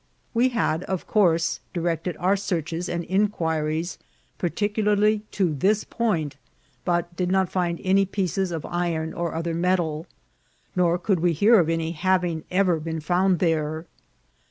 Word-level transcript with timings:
We 0.33 0.49
had, 0.49 0.81
of 0.85 1.05
course, 1.05 1.59
directed 1.75 2.17
our 2.17 2.35
searches 2.35 2.89
and 2.89 3.03
inquiries 3.03 3.99
particularly 4.39 5.21
to 5.33 5.53
this 5.53 5.83
point, 5.83 6.37
but 6.83 7.15
did 7.15 7.29
not 7.29 7.51
find 7.51 7.79
any 7.83 8.05
pieces 8.07 8.51
of 8.51 8.65
iron 8.65 9.13
or 9.13 9.35
other 9.35 9.53
metal, 9.53 10.07
nor 10.75 10.97
could 10.97 11.19
we 11.19 11.33
hear 11.33 11.59
of 11.59 11.69
any 11.69 11.91
haying 11.91 12.45
ever 12.49 12.79
been 12.79 12.99
found 12.99 13.37
there. 13.37 13.85